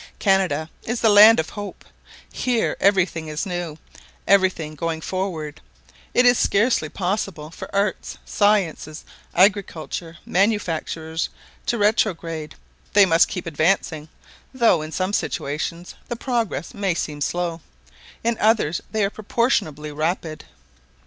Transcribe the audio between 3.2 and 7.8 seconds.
is new; every thing going forward; it is scarcely possible for